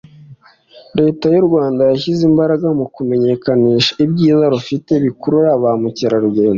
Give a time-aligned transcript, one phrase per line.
[0.97, 6.49] Leta y’u Rwanda yashyize imbaraga mu kumenyekanisha ibyiza rufite bikurura ba mukerarugendo